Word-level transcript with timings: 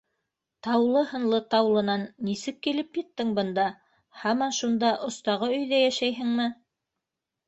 Таулы 0.67 1.01
һынлы 1.09 1.39
Таулынан 1.55 2.05
нисек 2.29 2.57
килеп 2.67 2.99
еттең 2.99 3.33
бында? 3.39 3.65
һаман 4.21 4.55
шунда, 4.61 4.89
остағы 5.09 5.51
өйҙә 5.59 5.83
йәшәйһеңме? 5.83 6.49